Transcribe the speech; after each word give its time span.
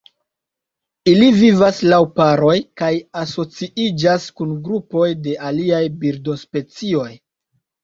Ili 1.11 1.27
vivas 1.41 1.81
laŭ 1.93 1.99
paroj 2.21 2.55
kaj 2.83 2.89
asociiĝas 3.25 4.27
kun 4.41 4.57
grupoj 4.65 5.13
de 5.29 5.39
aliaj 5.53 5.85
birdospecioj. 6.03 7.09